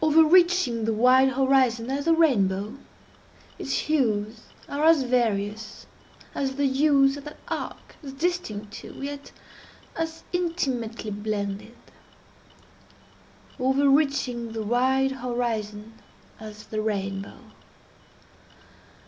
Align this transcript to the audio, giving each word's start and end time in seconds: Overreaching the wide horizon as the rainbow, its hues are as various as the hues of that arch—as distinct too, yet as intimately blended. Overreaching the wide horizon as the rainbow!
Overreaching 0.00 0.84
the 0.84 0.92
wide 0.92 1.30
horizon 1.30 1.90
as 1.90 2.04
the 2.04 2.14
rainbow, 2.14 2.74
its 3.58 3.72
hues 3.72 4.42
are 4.68 4.84
as 4.84 5.02
various 5.02 5.84
as 6.32 6.54
the 6.54 6.68
hues 6.68 7.16
of 7.16 7.24
that 7.24 7.38
arch—as 7.48 8.12
distinct 8.12 8.72
too, 8.72 8.94
yet 9.02 9.32
as 9.96 10.22
intimately 10.32 11.10
blended. 11.10 11.74
Overreaching 13.58 14.52
the 14.52 14.62
wide 14.62 15.10
horizon 15.10 15.94
as 16.38 16.66
the 16.68 16.80
rainbow! 16.80 17.40